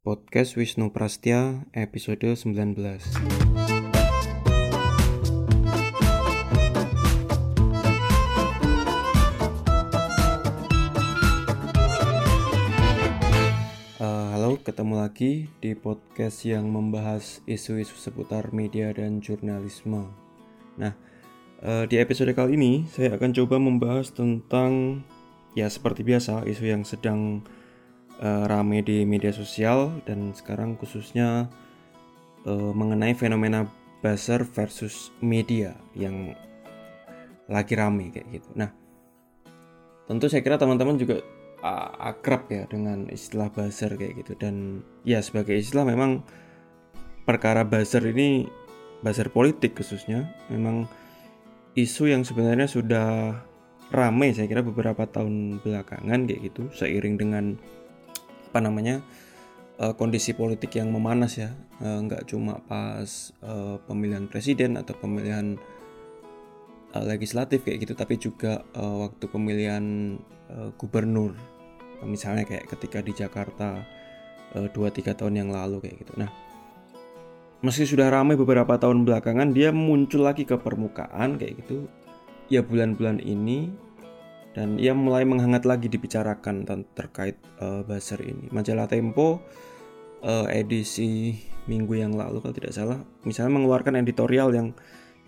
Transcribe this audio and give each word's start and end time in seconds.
Podcast 0.00 0.56
Wisnu 0.56 0.88
Prastya 0.92 1.68
episode 1.76 2.24
19 2.24 3.68
ketemu 14.68 15.00
lagi 15.00 15.48
di 15.64 15.72
podcast 15.72 16.44
yang 16.44 16.68
membahas 16.68 17.40
isu-isu 17.48 17.96
seputar 17.96 18.52
media 18.52 18.92
dan 18.92 19.16
jurnalisme. 19.24 20.12
Nah, 20.76 20.92
eh, 20.92 21.07
di 21.58 21.98
episode 21.98 22.30
kali 22.38 22.54
ini 22.54 22.72
saya 22.86 23.18
akan 23.18 23.34
coba 23.34 23.58
membahas 23.58 24.14
tentang 24.14 25.02
ya 25.58 25.66
seperti 25.66 26.06
biasa 26.06 26.46
isu 26.46 26.64
yang 26.70 26.86
sedang 26.86 27.42
uh, 28.22 28.46
rame 28.46 28.82
di 28.86 29.02
media 29.02 29.34
sosial 29.34 29.90
dan 30.06 30.30
sekarang 30.34 30.78
khususnya 30.78 31.50
uh, 32.46 32.72
mengenai 32.74 33.14
fenomena 33.18 33.66
buzzer 33.98 34.46
versus 34.46 35.10
media 35.18 35.74
yang 35.98 36.30
lagi 37.50 37.74
rame 37.74 38.14
kayak 38.14 38.38
gitu. 38.38 38.48
Nah, 38.54 38.70
tentu 40.06 40.30
saya 40.30 40.44
kira 40.44 40.60
teman-teman 40.60 40.94
juga 40.94 41.18
akrab 41.98 42.46
ya 42.54 42.70
dengan 42.70 43.10
istilah 43.10 43.50
buzzer 43.50 43.98
kayak 43.98 44.22
gitu 44.22 44.38
dan 44.38 44.86
ya 45.02 45.18
sebagai 45.18 45.58
istilah 45.58 45.82
memang 45.82 46.22
perkara 47.26 47.66
buzzer 47.66 48.06
ini 48.06 48.46
buzzer 49.02 49.26
politik 49.26 49.74
khususnya 49.74 50.30
memang 50.54 50.86
isu 51.78 52.10
yang 52.10 52.26
sebenarnya 52.26 52.66
sudah 52.66 53.38
ramai 53.94 54.34
saya 54.34 54.50
kira 54.50 54.66
beberapa 54.66 55.06
tahun 55.06 55.62
belakangan 55.62 56.26
kayak 56.26 56.52
gitu 56.52 56.68
seiring 56.74 57.16
dengan 57.16 57.54
apa 58.50 58.58
namanya 58.60 59.00
uh, 59.78 59.94
kondisi 59.94 60.34
politik 60.34 60.74
yang 60.74 60.90
memanas 60.90 61.38
ya. 61.38 61.54
Uh, 61.78 62.02
nggak 62.02 62.26
cuma 62.26 62.58
pas 62.66 63.30
uh, 63.46 63.78
pemilihan 63.86 64.26
presiden 64.26 64.74
atau 64.74 64.98
pemilihan 64.98 65.54
legislatif 66.88 67.68
kayak 67.68 67.84
gitu 67.84 67.92
tapi 67.92 68.16
juga 68.16 68.64
waktu 68.74 69.28
pemilihan 69.28 70.16
gubernur. 70.80 71.36
Misalnya 72.00 72.48
kayak 72.48 72.64
ketika 72.64 73.04
di 73.04 73.12
Jakarta 73.12 73.84
uh, 74.56 74.68
2-3 74.72 75.12
tahun 75.12 75.34
yang 75.36 75.50
lalu 75.52 75.84
kayak 75.84 76.00
gitu. 76.00 76.16
Nah 76.16 76.32
meski 77.64 77.84
sudah 77.86 78.10
ramai 78.10 78.38
beberapa 78.38 78.78
tahun 78.78 79.02
belakangan 79.02 79.50
dia 79.50 79.74
muncul 79.74 80.26
lagi 80.26 80.46
ke 80.46 80.54
permukaan 80.58 81.40
kayak 81.40 81.58
gitu 81.64 81.90
ya 82.46 82.62
bulan-bulan 82.62 83.18
ini 83.18 83.70
dan 84.56 84.80
ia 84.80 84.96
mulai 84.96 85.22
menghangat 85.28 85.68
lagi 85.68 85.86
dibicarakan 85.86 86.66
terkait 86.94 87.38
uh, 87.62 87.82
buzzer 87.84 88.18
ini 88.22 88.50
majalah 88.50 88.86
Tempo 88.86 89.42
uh, 90.22 90.46
edisi 90.50 91.36
minggu 91.68 91.98
yang 91.98 92.16
lalu 92.16 92.40
kalau 92.40 92.54
tidak 92.54 92.72
salah 92.74 92.98
misalnya 93.22 93.58
mengeluarkan 93.58 94.00
editorial 94.00 94.50
yang 94.54 94.72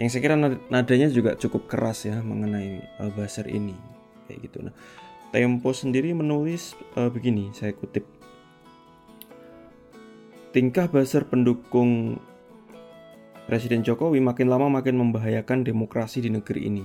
yang 0.00 0.08
saya 0.08 0.24
kira 0.24 0.36
nadanya 0.72 1.12
juga 1.12 1.36
cukup 1.36 1.68
keras 1.68 2.08
ya 2.08 2.24
mengenai 2.24 2.80
uh, 3.04 3.12
buzzer 3.12 3.44
ini 3.44 3.76
kayak 4.30 4.46
gitu. 4.46 4.58
Nah, 4.62 4.74
Tempo 5.30 5.70
sendiri 5.70 6.10
menulis 6.10 6.74
uh, 6.98 7.06
begini, 7.06 7.54
saya 7.54 7.70
kutip. 7.70 8.02
Tingkah 10.50 10.90
buzzer 10.90 11.30
pendukung 11.30 12.18
Presiden 13.46 13.86
Jokowi 13.86 14.18
makin 14.18 14.50
lama 14.50 14.66
makin 14.66 14.98
membahayakan 14.98 15.62
demokrasi 15.62 16.26
di 16.26 16.30
negeri 16.34 16.66
ini. 16.66 16.82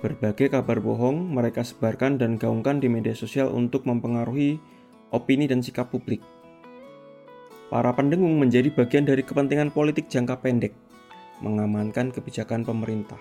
Berbagai 0.00 0.48
kabar 0.48 0.80
bohong 0.80 1.28
mereka 1.28 1.60
sebarkan 1.60 2.16
dan 2.16 2.40
gaungkan 2.40 2.80
di 2.80 2.88
media 2.88 3.12
sosial 3.12 3.52
untuk 3.52 3.84
mempengaruhi 3.84 4.56
opini 5.12 5.44
dan 5.44 5.60
sikap 5.60 5.92
publik. 5.92 6.24
Para 7.68 7.92
pendengung 7.92 8.40
menjadi 8.40 8.72
bagian 8.72 9.04
dari 9.04 9.20
kepentingan 9.20 9.68
politik 9.68 10.08
jangka 10.08 10.40
pendek 10.40 10.72
mengamankan 11.44 12.16
kebijakan 12.16 12.64
pemerintah. 12.64 13.20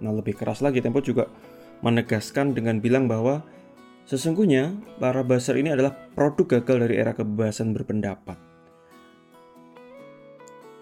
Nah, 0.00 0.08
lebih 0.16 0.40
keras 0.40 0.64
lagi 0.64 0.80
Tempo 0.80 1.04
juga 1.04 1.28
menegaskan 1.84 2.56
dengan 2.56 2.80
bilang 2.80 3.12
bahwa 3.12 3.44
sesungguhnya 4.08 4.72
para 4.96 5.20
buzzer 5.20 5.60
ini 5.60 5.76
adalah 5.76 5.92
produk 6.16 6.56
gagal 6.64 6.88
dari 6.88 6.96
era 6.96 7.12
kebebasan 7.12 7.76
berpendapat. 7.76 8.53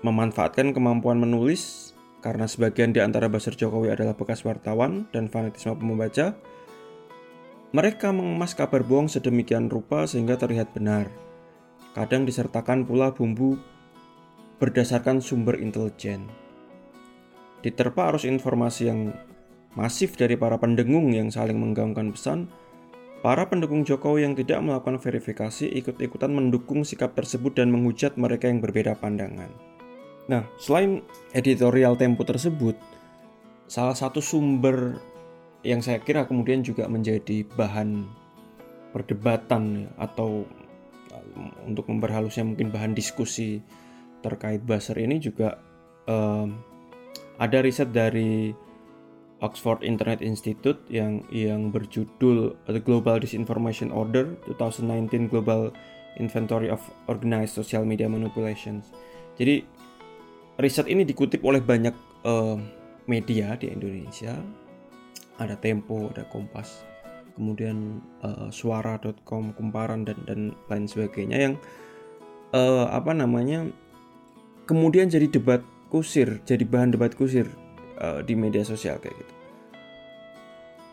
Memanfaatkan 0.03 0.75
kemampuan 0.75 1.23
menulis 1.23 1.95
karena 2.23 2.51
sebagian 2.51 2.91
di 2.91 2.99
antara 2.99 3.31
buzzer 3.31 3.55
Jokowi 3.55 3.95
adalah 3.95 4.19
bekas 4.19 4.43
wartawan 4.43 5.07
dan 5.15 5.31
fanatisme 5.31 5.79
pembaca, 5.79 6.35
mereka 7.71 8.11
mengemas 8.11 8.59
kabar 8.59 8.83
bohong 8.83 9.07
sedemikian 9.07 9.71
rupa 9.71 10.07
sehingga 10.11 10.35
terlihat 10.35 10.75
benar. 10.75 11.07
Kadang 11.95 12.27
disertakan 12.27 12.83
pula 12.83 13.15
bumbu 13.15 13.59
berdasarkan 14.59 15.23
sumber 15.23 15.63
intelijen. 15.63 16.27
Diterpa 17.63 18.11
arus 18.11 18.27
informasi 18.27 18.91
yang 18.91 19.15
masif 19.79 20.19
dari 20.19 20.35
para 20.35 20.59
pendengung 20.59 21.15
yang 21.15 21.31
saling 21.31 21.59
menggaungkan 21.63 22.11
pesan, 22.11 22.51
para 23.23 23.47
pendukung 23.47 23.87
Jokowi 23.87 24.27
yang 24.27 24.35
tidak 24.35 24.67
melakukan 24.67 24.99
verifikasi 24.99 25.71
ikut-ikutan 25.71 26.35
mendukung 26.35 26.83
sikap 26.83 27.15
tersebut 27.15 27.55
dan 27.55 27.71
menghujat 27.71 28.19
mereka 28.19 28.51
yang 28.51 28.59
berbeda 28.59 28.99
pandangan. 28.99 29.72
Nah, 30.31 30.47
selain 30.59 31.03
editorial 31.35 31.99
Tempo 31.99 32.23
tersebut, 32.23 32.79
salah 33.67 33.97
satu 33.97 34.23
sumber 34.23 35.01
yang 35.63 35.83
saya 35.83 36.03
kira 36.03 36.27
kemudian 36.27 36.63
juga 36.63 36.87
menjadi 36.91 37.47
bahan 37.55 38.07
perdebatan 38.93 39.89
atau 39.97 40.45
untuk 41.65 41.89
memperhalusnya 41.89 42.45
mungkin 42.45 42.69
bahan 42.69 42.93
diskusi 42.93 43.63
terkait 44.21 44.63
buzzer 44.63 44.99
ini 45.01 45.19
juga 45.19 45.59
um, 46.07 46.61
ada 47.41 47.59
riset 47.65 47.91
dari 47.91 48.53
Oxford 49.43 49.83
Internet 49.83 50.23
Institute 50.23 50.79
yang 50.87 51.27
yang 51.35 51.75
berjudul 51.75 52.55
The 52.71 52.79
Global 52.79 53.19
Disinformation 53.19 53.91
Order 53.91 54.39
2019 54.47 55.33
Global 55.33 55.75
Inventory 56.23 56.71
of 56.71 56.79
Organized 57.11 57.59
Social 57.59 57.83
Media 57.83 58.07
Manipulations. 58.07 58.95
Jadi 59.35 59.67
riset 60.61 60.89
ini 60.89 61.07
dikutip 61.07 61.41
oleh 61.45 61.63
banyak 61.63 61.95
uh, 62.25 62.59
media 63.07 63.57
di 63.57 63.73
Indonesia. 63.73 64.37
Ada 65.41 65.57
Tempo, 65.59 66.13
ada 66.13 66.29
Kompas, 66.29 66.85
kemudian 67.35 67.99
uh, 68.21 68.53
suara.com, 68.53 69.57
Kumparan 69.57 70.05
dan 70.05 70.19
dan 70.29 70.41
lain 70.69 70.85
sebagainya 70.87 71.39
yang 71.41 71.55
uh, 72.53 72.87
apa 72.93 73.17
namanya 73.17 73.67
kemudian 74.69 75.09
jadi 75.09 75.27
debat 75.33 75.65
kusir, 75.89 76.41
jadi 76.45 76.63
bahan 76.69 76.95
debat 76.95 77.17
kusir 77.17 77.49
uh, 77.99 78.21
di 78.23 78.37
media 78.37 78.63
sosial 78.63 79.01
kayak 79.01 79.17
gitu. 79.17 79.35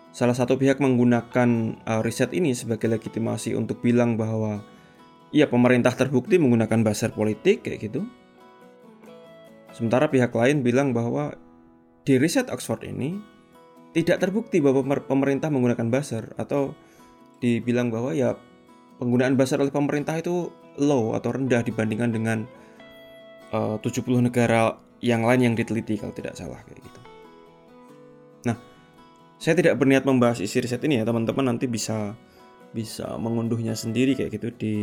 Salah 0.09 0.33
satu 0.33 0.57
pihak 0.57 0.81
menggunakan 0.81 1.79
uh, 1.85 2.01
riset 2.01 2.33
ini 2.33 2.57
sebagai 2.57 2.89
legitimasi 2.89 3.53
untuk 3.53 3.79
bilang 3.85 4.17
bahwa 4.17 4.65
ya 5.29 5.45
pemerintah 5.45 5.93
terbukti 5.93 6.41
menggunakan 6.41 6.81
buzzer 6.81 7.13
politik 7.13 7.61
kayak 7.67 7.91
gitu. 7.91 8.01
Sementara 9.73 10.09
pihak 10.09 10.33
lain 10.33 10.65
bilang 10.65 10.91
bahwa 10.91 11.33
di 12.03 12.17
riset 12.17 12.49
Oxford 12.49 12.81
ini 12.87 13.21
tidak 13.93 14.21
terbukti 14.21 14.61
bahwa 14.61 14.85
pemerintah 15.01 15.49
menggunakan 15.49 15.89
buzzer 15.89 16.33
atau 16.37 16.73
dibilang 17.41 17.89
bahwa 17.89 18.13
ya 18.13 18.37
penggunaan 19.01 19.39
buzzer 19.39 19.57
oleh 19.57 19.73
pemerintah 19.73 20.17
itu 20.19 20.51
low 20.77 21.15
atau 21.17 21.33
rendah 21.33 21.65
dibandingkan 21.65 22.09
dengan 22.13 22.37
uh, 23.53 23.77
70 23.81 24.29
negara 24.29 24.77
yang 24.99 25.23
lain 25.23 25.51
yang 25.51 25.55
diteliti 25.55 25.95
kalau 25.95 26.13
tidak 26.13 26.35
salah 26.35 26.59
kayak 26.67 26.83
gitu. 26.83 27.01
Nah, 28.51 28.57
saya 29.39 29.55
tidak 29.55 29.79
berniat 29.79 30.03
membahas 30.03 30.43
isi 30.43 30.59
riset 30.59 30.83
ini 30.83 30.99
ya 31.01 31.07
teman-teman 31.07 31.55
nanti 31.55 31.65
bisa 31.65 32.13
bisa 32.69 33.17
mengunduhnya 33.17 33.73
sendiri 33.73 34.13
kayak 34.13 34.37
gitu 34.37 34.49
di 34.53 34.75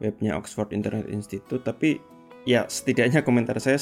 webnya 0.00 0.40
Oxford 0.40 0.72
Internet 0.72 1.10
Institute 1.12 1.60
tapi 1.60 2.00
ya 2.44 2.68
setidaknya 2.68 3.24
komentar 3.24 3.56
saya 3.60 3.80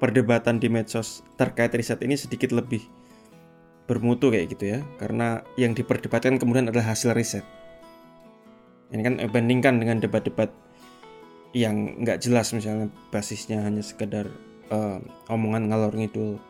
perdebatan 0.00 0.60
di 0.60 0.68
medsos 0.72 1.22
terkait 1.36 1.72
riset 1.72 2.00
ini 2.04 2.16
sedikit 2.16 2.52
lebih 2.52 2.84
bermutu 3.88 4.28
kayak 4.28 4.52
gitu 4.52 4.78
ya 4.78 4.78
karena 5.00 5.40
yang 5.56 5.72
diperdebatkan 5.72 6.36
kemudian 6.36 6.68
adalah 6.68 6.92
hasil 6.92 7.16
riset 7.16 7.44
ini 8.88 9.04
kan 9.04 9.14
bandingkan 9.28 9.80
dengan 9.80 10.00
debat-debat 10.00 10.48
yang 11.56 12.04
nggak 12.04 12.20
jelas 12.20 12.52
misalnya 12.52 12.92
basisnya 13.08 13.64
hanya 13.64 13.80
sekedar 13.80 14.28
uh, 14.72 15.00
omongan 15.32 15.68
ngalor 15.68 15.92
ngidul 15.96 16.40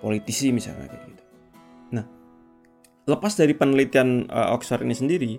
politisi 0.00 0.54
misalnya 0.54 0.86
kayak 0.86 1.04
gitu. 1.14 1.24
Nah, 1.98 2.04
lepas 3.10 3.34
dari 3.34 3.52
penelitian 3.54 4.30
uh, 4.30 4.54
Oxford 4.54 4.86
ini 4.86 4.94
sendiri 4.94 5.32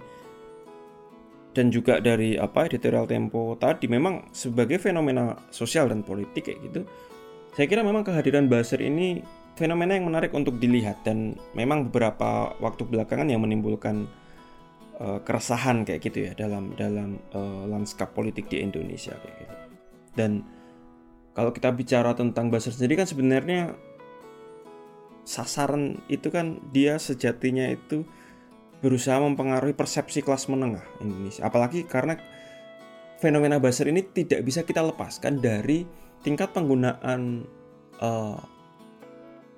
dan 1.51 1.67
juga 1.67 1.99
dari 1.99 2.39
apa 2.39 2.67
editorial 2.67 3.07
Tempo 3.07 3.59
tadi 3.59 3.91
memang 3.91 4.31
sebagai 4.31 4.79
fenomena 4.79 5.35
sosial 5.51 5.91
dan 5.91 6.03
politik 6.03 6.47
kayak 6.47 6.59
gitu, 6.71 6.81
saya 7.51 7.67
kira 7.67 7.83
memang 7.83 8.07
kehadiran 8.07 8.47
buzzer 8.47 8.79
ini 8.79 9.19
fenomena 9.59 9.99
yang 9.99 10.07
menarik 10.07 10.31
untuk 10.31 10.57
dilihat 10.57 11.03
dan 11.03 11.35
memang 11.51 11.91
beberapa 11.91 12.55
waktu 12.63 12.87
belakangan 12.87 13.27
yang 13.27 13.43
menimbulkan 13.43 14.07
uh, 14.97 15.19
keresahan 15.27 15.83
kayak 15.83 16.01
gitu 16.07 16.31
ya 16.31 16.33
dalam 16.33 16.71
dalam 16.79 17.19
uh, 17.35 17.67
lanskap 17.67 18.15
politik 18.15 18.47
di 18.47 18.63
Indonesia 18.63 19.11
kayak 19.19 19.35
gitu. 19.43 19.55
Dan 20.15 20.31
kalau 21.35 21.51
kita 21.51 21.71
bicara 21.75 22.15
tentang 22.15 22.47
buzzer 22.47 22.71
sendiri 22.71 23.03
kan 23.03 23.07
sebenarnya 23.07 23.75
sasaran 25.27 25.99
itu 26.07 26.31
kan 26.31 26.59
dia 26.71 26.97
sejatinya 26.97 27.69
itu 27.69 28.07
berusaha 28.81 29.21
mempengaruhi 29.21 29.77
persepsi 29.77 30.25
kelas 30.25 30.49
menengah 30.49 30.83
Indonesia. 30.99 31.45
Apalagi 31.45 31.85
karena 31.85 32.17
fenomena 33.21 33.61
buzzer 33.61 33.85
ini 33.87 34.01
tidak 34.01 34.41
bisa 34.41 34.65
kita 34.65 34.81
lepaskan 34.81 35.37
dari 35.37 35.85
tingkat 36.25 36.49
penggunaan 36.51 37.45
uh, 38.01 38.41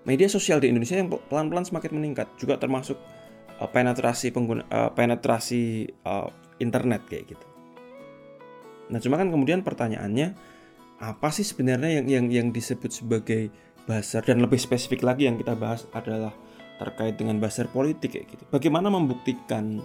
media 0.03 0.27
sosial 0.27 0.59
di 0.59 0.67
Indonesia 0.69 0.99
yang 0.99 1.07
pelan-pelan 1.31 1.63
semakin 1.63 1.91
meningkat. 1.95 2.27
Juga 2.35 2.59
termasuk 2.59 2.99
uh, 3.63 3.69
penetrasi 3.71 4.35
pengguna 4.35 4.67
uh, 4.67 4.91
penetrasi 4.91 5.87
uh, 6.03 6.27
internet 6.59 7.07
kayak 7.07 7.31
gitu. 7.31 7.47
Nah, 8.91 8.99
cuma 8.99 9.15
kan 9.15 9.31
kemudian 9.31 9.63
pertanyaannya 9.63 10.35
apa 10.99 11.31
sih 11.31 11.47
sebenarnya 11.47 12.03
yang 12.03 12.07
yang 12.07 12.25
yang 12.27 12.47
disebut 12.51 12.91
sebagai 12.91 13.47
buzzer 13.87 14.23
dan 14.23 14.43
lebih 14.43 14.59
spesifik 14.59 15.03
lagi 15.03 15.27
yang 15.27 15.39
kita 15.39 15.55
bahas 15.55 15.87
adalah 15.95 16.35
terkait 16.77 17.15
dengan 17.17 17.37
buzzer 17.37 17.69
politik 17.69 18.17
kayak 18.17 18.27
gitu. 18.33 18.43
Bagaimana 18.49 18.89
membuktikan 18.89 19.81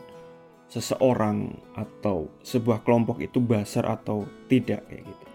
seseorang 0.68 1.56
atau 1.72 2.28
sebuah 2.44 2.84
kelompok 2.84 3.24
itu 3.24 3.40
buzzer 3.40 3.84
atau 3.88 4.28
tidak 4.52 4.84
kayak 4.88 5.04
gitu. 5.04 5.26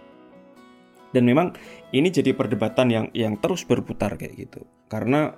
Dan 1.14 1.30
memang 1.30 1.54
ini 1.94 2.10
jadi 2.10 2.34
perdebatan 2.34 2.88
yang 2.90 3.06
yang 3.14 3.38
terus 3.38 3.66
berputar 3.66 4.18
kayak 4.18 4.34
gitu. 4.50 4.66
Karena 4.90 5.34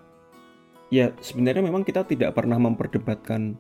ya 0.91 1.11
sebenarnya 1.19 1.63
memang 1.63 1.83
kita 1.83 2.07
tidak 2.07 2.35
pernah 2.35 2.59
memperdebatkan 2.59 3.59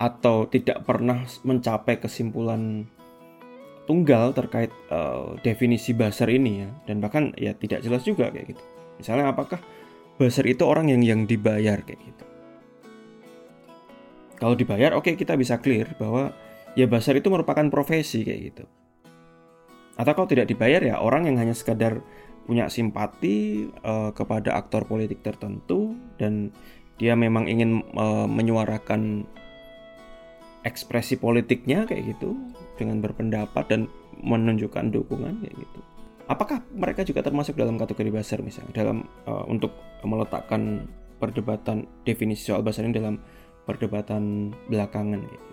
atau 0.00 0.48
tidak 0.48 0.84
pernah 0.88 1.24
mencapai 1.44 2.00
kesimpulan 2.00 2.88
tunggal 3.84 4.32
terkait 4.32 4.70
uh, 4.88 5.36
definisi 5.42 5.92
buzzer 5.92 6.30
ini 6.30 6.64
ya 6.64 6.70
dan 6.88 7.02
bahkan 7.02 7.34
ya 7.36 7.52
tidak 7.56 7.84
jelas 7.84 8.02
juga 8.04 8.30
kayak 8.32 8.56
gitu. 8.56 8.62
Misalnya 9.00 9.32
apakah 9.34 9.58
buzzer 10.16 10.46
itu 10.48 10.62
orang 10.64 10.92
yang 10.92 11.02
yang 11.02 11.20
dibayar 11.24 11.80
kayak 11.82 12.00
gitu. 12.00 12.24
Kalau 14.36 14.54
dibayar 14.58 14.98
oke 14.98 15.06
okay, 15.06 15.14
kita 15.14 15.38
bisa 15.38 15.62
clear 15.62 15.94
bahwa 15.96 16.34
ya 16.74 16.90
buzzer 16.90 17.16
itu 17.16 17.30
merupakan 17.30 17.64
profesi 17.70 18.26
kayak 18.26 18.40
gitu. 18.52 18.64
Atau 19.96 20.12
kalau 20.16 20.28
tidak 20.28 20.48
dibayar 20.48 20.82
ya 20.82 20.98
orang 20.98 21.28
yang 21.28 21.36
hanya 21.38 21.54
sekadar 21.54 22.00
punya 22.42 22.66
simpati 22.66 23.70
uh, 23.86 24.10
kepada 24.10 24.58
aktor 24.58 24.82
politik 24.82 25.22
tertentu 25.22 25.94
dan 26.18 26.50
dia 26.98 27.14
memang 27.14 27.46
ingin 27.46 27.86
uh, 27.94 28.26
menyuarakan 28.26 29.26
ekspresi 30.62 31.18
politiknya 31.18 31.86
kayak 31.86 32.14
gitu 32.18 32.34
dengan 32.78 33.02
berpendapat 33.02 33.64
dan 33.70 33.80
menunjukkan 34.22 34.94
dukungan 34.94 35.42
kayak 35.42 35.54
gitu. 35.54 35.80
Apakah 36.32 36.64
mereka 36.72 37.04
juga 37.04 37.20
termasuk 37.20 37.60
dalam 37.60 37.76
kategori 37.76 38.08
buzzer 38.08 38.40
misalnya 38.40 38.72
dalam 38.72 39.04
uh, 39.28 39.44
untuk 39.44 39.76
meletakkan 40.00 40.88
perdebatan 41.20 41.84
definisi 42.08 42.48
soal 42.48 42.64
buzzer 42.64 42.88
ini 42.88 42.96
dalam 42.96 43.20
perdebatan 43.68 44.48
belakangan 44.72 45.20
gitu. 45.28 45.46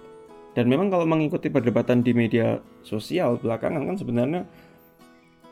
Dan 0.55 0.71
memang 0.71 0.87
kalau 0.87 1.03
mengikuti 1.03 1.51
perdebatan 1.51 1.99
di 1.99 2.15
media 2.15 2.63
sosial 2.87 3.35
belakangan 3.43 3.91
kan 3.91 3.95
sebenarnya 3.99 4.41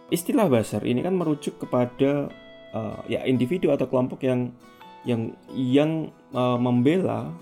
istilah 0.07 0.47
buzzer 0.47 0.88
ini 0.88 1.03
kan 1.03 1.19
merujuk 1.19 1.59
kepada 1.59 2.31
uh, 2.71 3.03
ya 3.12 3.27
individu 3.27 3.75
atau 3.75 3.91
kelompok 3.91 4.23
yang 4.23 4.56
yang 5.03 5.35
yang 5.51 5.91
uh, 6.31 6.56
membela 6.56 7.35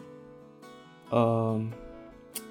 uh, 1.14 1.62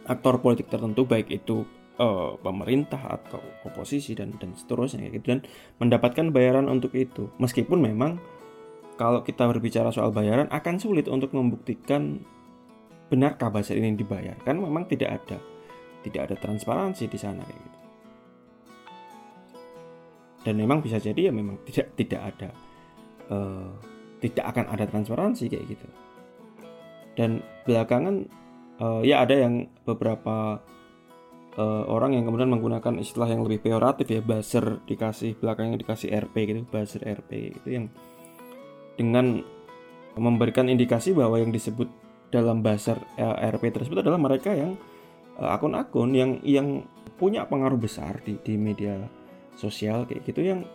aktor 0.07 0.39
politik 0.39 0.71
tertentu 0.71 1.03
baik 1.03 1.27
itu 1.27 1.67
uh, 1.99 2.39
pemerintah 2.41 2.99
atau 2.99 3.43
oposisi 3.67 4.15
dan 4.15 4.35
dan 4.39 4.55
seterusnya 4.55 5.11
gitu 5.11 5.35
dan 5.35 5.41
mendapatkan 5.79 6.31
bayaran 6.31 6.67
untuk 6.67 6.95
itu. 6.95 7.31
Meskipun 7.39 7.83
memang 7.83 8.19
kalau 8.95 9.27
kita 9.27 9.47
berbicara 9.51 9.91
soal 9.91 10.15
bayaran 10.15 10.47
akan 10.51 10.79
sulit 10.79 11.11
untuk 11.11 11.35
membuktikan 11.35 12.23
benarkah 13.11 13.53
bahasa 13.53 13.77
ini 13.77 13.95
dibayar 13.95 14.35
kan 14.43 14.59
memang 14.59 14.89
tidak 14.89 15.23
ada 15.23 15.39
tidak 16.07 16.31
ada 16.31 16.37
transparansi 16.39 17.05
di 17.09 17.19
sana 17.19 17.43
kayak 17.43 17.61
gitu. 17.61 17.79
Dan 20.45 20.61
memang 20.61 20.85
bisa 20.85 21.01
jadi 21.01 21.31
ya 21.31 21.33
memang 21.33 21.57
tidak 21.65 21.97
tidak 21.97 22.21
ada 22.21 22.51
uh, 23.33 23.73
tidak 24.21 24.45
akan 24.53 24.65
ada 24.69 24.85
transparansi 24.89 25.49
kayak 25.49 25.67
gitu. 25.73 25.89
Dan 27.15 27.41
belakangan 27.65 28.29
uh, 28.83 29.01
ya 29.01 29.25
ada 29.25 29.37
yang 29.39 29.71
beberapa 29.89 30.61
uh, 31.59 31.85
orang 31.87 32.15
yang 32.19 32.25
kemudian 32.27 32.51
menggunakan 32.51 32.99
istilah 32.99 33.31
yang 33.31 33.43
lebih 33.47 33.63
peoratif 33.63 34.07
ya 34.11 34.21
buzzer 34.21 34.83
dikasih 34.87 35.39
belakangnya 35.39 35.79
dikasih 35.81 36.11
RP 36.11 36.35
gitu 36.51 36.61
buzzer 36.69 37.03
RP 37.03 37.31
gitu 37.61 37.69
yang 37.71 37.87
dengan 38.95 39.43
memberikan 40.15 40.71
indikasi 40.71 41.11
bahwa 41.11 41.43
yang 41.43 41.51
disebut 41.51 41.91
dalam 42.31 42.63
buzzer 42.63 42.99
uh, 43.19 43.37
RP 43.55 43.75
tersebut 43.75 44.03
adalah 44.03 44.19
mereka 44.19 44.55
yang 44.55 44.79
akun-akun 45.35 46.15
uh, 46.15 46.19
yang 46.19 46.31
yang 46.47 46.69
punya 47.19 47.47
pengaruh 47.47 47.79
besar 47.79 48.23
di 48.23 48.39
di 48.43 48.55
media 48.55 48.99
sosial 49.55 50.07
kayak 50.07 50.27
gitu 50.27 50.43
yang 50.43 50.67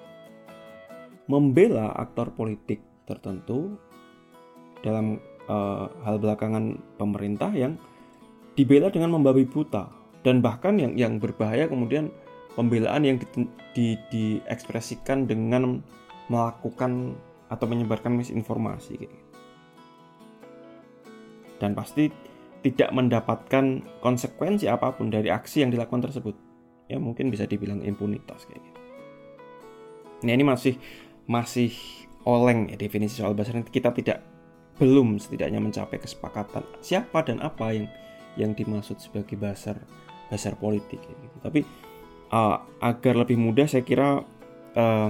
membela 1.27 1.93
aktor 1.95 2.31
politik 2.33 2.81
tertentu 3.03 3.75
dalam 4.79 5.19
uh, 5.51 5.91
hal 6.07 6.17
belakangan 6.17 6.79
pemerintah 6.95 7.51
yang 7.51 7.75
dibela 8.55 8.87
dengan 8.91 9.15
membabi 9.15 9.43
buta 9.47 9.98
dan 10.23 10.43
bahkan 10.43 10.75
yang 10.75 10.93
yang 10.99 11.17
berbahaya 11.17 11.69
kemudian 11.69 12.11
pembelaan 12.57 13.07
yang 13.07 13.17
di, 13.19 13.47
di, 13.71 13.87
diekspresikan 14.11 15.29
dengan 15.29 15.79
melakukan 16.27 17.15
atau 17.49 17.65
menyebarkan 17.65 18.13
misinformasi 18.13 18.93
gitu. 18.99 19.17
dan 21.59 21.75
pasti 21.75 22.11
tidak 22.59 22.91
mendapatkan 22.91 23.83
konsekuensi 24.03 24.67
apa 24.67 24.91
pun 24.91 25.07
dari 25.07 25.31
aksi 25.31 25.63
yang 25.63 25.71
dilakukan 25.71 26.11
tersebut 26.11 26.35
ya 26.91 26.99
mungkin 26.99 27.31
bisa 27.31 27.47
dibilang 27.47 27.79
impunitas 27.85 28.43
kayak 28.49 28.59
gitu. 28.59 28.79
Nah 30.27 30.33
ini 30.35 30.43
masih 30.43 30.75
masih 31.29 31.71
oleng 32.27 32.67
ya 32.67 32.75
definisi 32.75 33.21
soal 33.21 33.37
buzzer 33.37 33.55
kita 33.69 33.95
tidak 33.95 34.19
belum 34.81 35.19
setidaknya 35.21 35.59
mencapai 35.61 35.99
kesepakatan 36.01 36.63
siapa 36.83 37.23
dan 37.23 37.39
apa 37.39 37.71
yang 37.71 37.87
yang 38.35 38.51
dimaksud 38.55 38.99
sebagai 38.99 39.35
basar 39.39 39.79
basar 40.29 40.55
politik 40.55 41.01
gitu. 41.01 41.37
Tapi 41.41 41.65
uh, 42.31 42.61
agar 42.79 43.13
lebih 43.25 43.35
mudah 43.35 43.65
saya 43.65 43.83
kira 43.83 44.21
uh, 44.77 45.09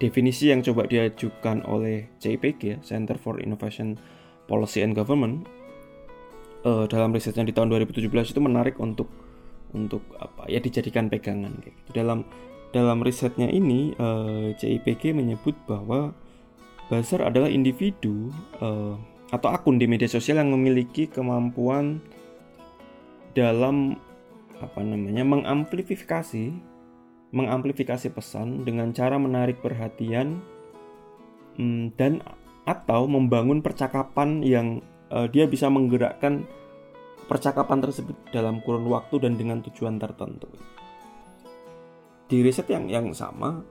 definisi 0.00 0.48
yang 0.48 0.64
coba 0.64 0.88
diajukan 0.88 1.64
oleh 1.68 2.08
CIPG 2.20 2.60
ya, 2.62 2.78
Center 2.80 3.20
for 3.20 3.40
Innovation 3.40 4.00
Policy 4.48 4.80
and 4.80 4.96
Government 4.96 5.44
uh, 6.64 6.84
dalam 6.88 7.12
risetnya 7.12 7.44
di 7.44 7.52
tahun 7.52 7.72
2017 7.72 8.08
itu 8.08 8.40
menarik 8.40 8.80
untuk 8.80 9.08
untuk 9.70 10.02
apa 10.18 10.50
ya 10.50 10.58
dijadikan 10.58 11.06
pegangan 11.06 11.52
gitu. 11.62 11.78
Dalam 11.94 12.26
dalam 12.70 13.02
risetnya 13.02 13.50
ini 13.50 13.94
uh, 13.98 14.50
CIPG 14.54 15.14
menyebut 15.14 15.54
bahwa 15.66 16.14
buzzer 16.90 17.22
adalah 17.22 17.46
individu 17.46 18.34
uh, 18.58 18.98
atau 19.30 19.48
akun 19.54 19.78
di 19.78 19.86
media 19.86 20.10
sosial 20.10 20.42
yang 20.42 20.50
memiliki 20.50 21.06
kemampuan 21.06 22.02
dalam 23.32 23.96
apa 24.60 24.80
namanya 24.84 25.24
mengamplifikasi 25.24 26.52
mengamplifikasi 27.30 28.10
pesan 28.10 28.66
dengan 28.66 28.90
cara 28.90 29.16
menarik 29.16 29.62
perhatian 29.62 30.42
hmm, 31.56 31.94
dan 31.94 32.20
atau 32.66 33.06
membangun 33.06 33.62
percakapan 33.62 34.42
yang 34.42 34.82
uh, 35.14 35.30
dia 35.30 35.46
bisa 35.46 35.70
menggerakkan 35.70 36.44
percakapan 37.30 37.78
tersebut 37.78 38.18
dalam 38.34 38.58
kurun 38.66 38.90
waktu 38.90 39.22
dan 39.22 39.38
dengan 39.38 39.62
tujuan 39.62 40.02
tertentu. 40.02 40.50
Di 42.26 42.42
riset 42.42 42.66
yang 42.70 42.90
yang 42.90 43.06
sama, 43.14 43.62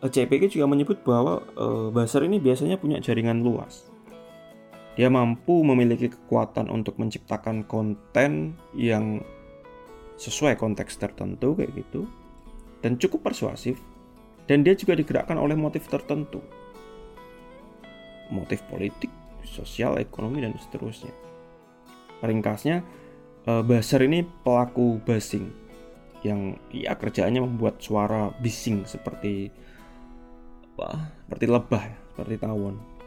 eh, 0.00 0.08
CPG 0.08 0.56
juga 0.56 0.68
menyebut 0.68 1.04
bahwa 1.04 1.44
uh, 1.56 1.92
buzzer 1.92 2.24
ini 2.24 2.40
biasanya 2.40 2.80
punya 2.80 3.00
jaringan 3.00 3.44
luas 3.44 3.88
dia 4.98 5.06
mampu 5.06 5.62
memiliki 5.62 6.10
kekuatan 6.10 6.66
untuk 6.74 6.98
menciptakan 6.98 7.62
konten 7.70 8.58
yang 8.74 9.22
sesuai 10.18 10.58
konteks 10.58 10.98
tertentu 10.98 11.54
kayak 11.54 11.70
gitu 11.78 12.10
dan 12.82 12.98
cukup 12.98 13.30
persuasif 13.30 13.78
dan 14.50 14.66
dia 14.66 14.74
juga 14.74 14.98
digerakkan 14.98 15.38
oleh 15.38 15.54
motif 15.54 15.86
tertentu. 15.86 16.42
Motif 18.34 18.66
politik, 18.66 19.14
sosial, 19.46 20.02
ekonomi 20.02 20.42
dan 20.42 20.58
seterusnya. 20.58 21.14
Ringkasnya 22.18 22.82
eh, 23.46 23.62
buzzer 23.62 24.02
ini 24.02 24.26
pelaku 24.42 24.98
buzzing 25.06 25.46
yang 26.26 26.58
ya 26.74 26.98
kerjaannya 26.98 27.46
membuat 27.46 27.78
suara 27.78 28.34
bising 28.42 28.82
seperti 28.82 29.54
apa 30.74 31.14
seperti 31.22 31.46
lebah 31.46 31.84
seperti 32.10 32.34
tawon 32.42 32.97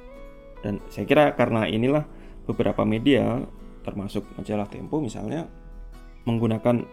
dan 0.61 0.81
saya 0.89 1.05
kira 1.05 1.33
karena 1.33 1.65
inilah 1.65 2.05
beberapa 2.45 2.85
media 2.85 3.41
termasuk 3.81 4.25
majalah 4.37 4.69
Tempo 4.69 5.01
misalnya 5.01 5.49
menggunakan 6.25 6.85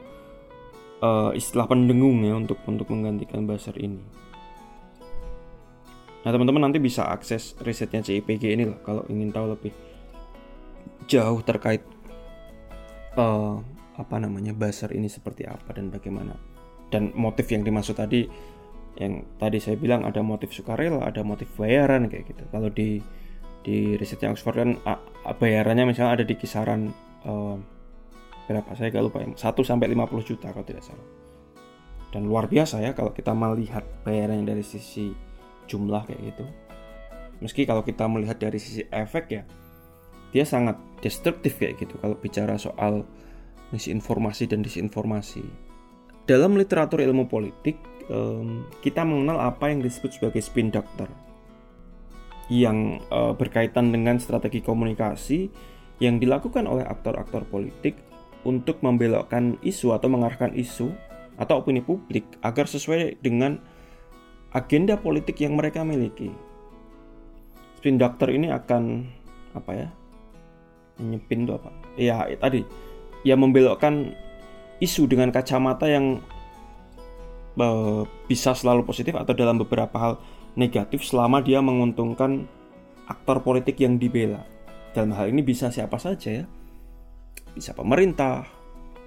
uh, 1.04 1.30
istilah 1.36 1.68
pendengung 1.68 2.24
ya 2.24 2.34
untuk 2.36 2.60
untuk 2.64 2.88
menggantikan 2.88 3.44
buzzer 3.44 3.76
ini. 3.76 4.00
Nah 6.24 6.30
teman-teman 6.34 6.68
nanti 6.68 6.80
bisa 6.80 7.08
akses 7.08 7.56
risetnya 7.60 8.00
CIPG 8.00 8.56
ini 8.56 8.64
lah 8.68 8.80
kalau 8.84 9.04
ingin 9.12 9.30
tahu 9.30 9.52
lebih 9.52 9.72
jauh 11.08 11.40
terkait 11.44 11.84
uh, 13.16 13.60
apa 13.96 14.16
namanya 14.16 14.56
buzzer 14.56 14.92
ini 14.96 15.08
seperti 15.12 15.44
apa 15.44 15.76
dan 15.76 15.92
bagaimana 15.92 16.36
dan 16.88 17.12
motif 17.12 17.48
yang 17.52 17.64
dimaksud 17.64 17.96
tadi 17.96 18.24
yang 18.98 19.22
tadi 19.38 19.62
saya 19.62 19.78
bilang 19.78 20.02
ada 20.02 20.18
motif 20.26 20.50
sukarela, 20.50 21.06
ada 21.06 21.22
motif 21.22 21.46
bayaran 21.54 22.10
kayak 22.10 22.34
gitu. 22.34 22.42
Kalau 22.50 22.66
di 22.66 22.98
di 23.62 23.98
risetnya 23.98 24.32
Oxford 24.32 24.56
kan 24.56 24.70
bayarannya 25.36 25.90
misalnya 25.90 26.22
ada 26.22 26.24
di 26.24 26.34
kisaran 26.38 26.88
uh, 27.26 27.56
berapa 28.48 28.72
saya 28.72 28.88
gak 28.88 29.04
lupa 29.04 29.20
1 29.20 29.36
sampai 29.36 29.86
50 29.92 30.24
juta 30.24 30.48
kalau 30.54 30.64
tidak 30.64 30.84
salah. 30.86 31.06
Dan 32.08 32.24
luar 32.24 32.48
biasa 32.48 32.80
ya 32.80 32.96
kalau 32.96 33.12
kita 33.12 33.36
melihat 33.36 33.84
bayarannya 34.08 34.48
dari 34.48 34.64
sisi 34.64 35.12
jumlah 35.68 36.08
kayak 36.08 36.32
gitu. 36.32 36.44
Meski 37.44 37.68
kalau 37.68 37.84
kita 37.84 38.08
melihat 38.08 38.40
dari 38.40 38.56
sisi 38.56 38.88
efek 38.88 39.24
ya 39.28 39.44
dia 40.28 40.44
sangat 40.44 40.76
destruktif 41.00 41.56
kayak 41.56 41.80
gitu 41.80 41.96
kalau 42.00 42.16
bicara 42.16 42.56
soal 42.56 43.04
misinformasi 43.72 44.48
dan 44.48 44.64
disinformasi. 44.64 45.44
Dalam 46.24 46.56
literatur 46.56 47.04
ilmu 47.04 47.28
politik 47.28 47.76
kita 48.80 49.04
mengenal 49.04 49.52
apa 49.52 49.68
yang 49.68 49.84
disebut 49.84 50.16
sebagai 50.16 50.40
spin 50.40 50.72
doctor 50.72 51.12
yang 52.48 53.00
uh, 53.12 53.36
berkaitan 53.36 53.92
dengan 53.92 54.16
strategi 54.16 54.64
komunikasi 54.64 55.52
yang 56.00 56.16
dilakukan 56.16 56.64
oleh 56.64 56.84
aktor-aktor 56.88 57.44
politik 57.48 58.00
untuk 58.48 58.80
membelokkan 58.80 59.60
isu 59.60 59.92
atau 59.92 60.08
mengarahkan 60.08 60.56
isu 60.56 60.88
atau 61.36 61.60
opini 61.60 61.84
publik 61.84 62.24
agar 62.40 62.66
sesuai 62.66 63.20
dengan 63.20 63.60
agenda 64.56 64.96
politik 64.96 65.38
yang 65.44 65.54
mereka 65.54 65.84
miliki. 65.84 66.32
Spin 67.78 68.00
doctor 68.00 68.32
ini 68.32 68.50
akan 68.50 69.06
apa 69.54 69.70
ya? 69.74 69.88
Nyepin 70.98 71.46
itu 71.46 71.52
apa? 71.54 71.70
Ya, 71.94 72.26
tadi 72.40 72.66
ya 73.22 73.38
membelokkan 73.38 74.14
isu 74.82 75.06
dengan 75.10 75.30
kacamata 75.30 75.86
yang 75.86 76.22
bisa 78.30 78.54
selalu 78.54 78.86
positif 78.86 79.18
atau 79.18 79.34
dalam 79.34 79.58
beberapa 79.58 79.98
hal 79.98 80.14
negatif 80.58 81.06
selama 81.06 81.38
dia 81.38 81.62
menguntungkan 81.62 82.50
aktor 83.06 83.40
politik 83.46 83.78
yang 83.78 83.96
dibela. 83.96 84.42
Dalam 84.90 85.14
hal 85.14 85.30
ini 85.30 85.46
bisa 85.46 85.70
siapa 85.70 85.96
saja 86.02 86.42
ya, 86.42 86.44
bisa 87.54 87.72
pemerintah, 87.72 88.42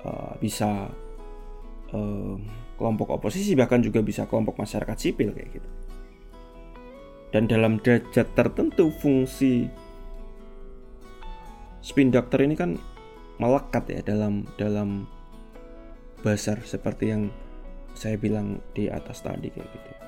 eh, 0.08 0.34
bisa 0.40 0.88
eh, 1.92 2.36
kelompok 2.80 3.20
oposisi 3.20 3.54
bahkan 3.54 3.84
juga 3.84 4.00
bisa 4.02 4.26
kelompok 4.26 4.58
masyarakat 4.58 4.98
sipil 4.98 5.36
kayak 5.36 5.60
gitu. 5.60 5.70
Dan 7.32 7.48
dalam 7.48 7.80
derajat 7.84 8.32
tertentu 8.36 8.92
fungsi 8.92 9.68
spin 11.84 12.12
doctor 12.12 12.44
ini 12.44 12.56
kan 12.56 12.80
melekat 13.40 13.88
ya 13.88 14.02
dalam 14.04 14.48
dalam 14.56 15.08
basar 16.22 16.62
seperti 16.64 17.12
yang 17.12 17.24
saya 17.98 18.16
bilang 18.16 18.62
di 18.72 18.88
atas 18.88 19.26
tadi 19.26 19.52
kayak 19.52 19.68
gitu. 19.68 20.01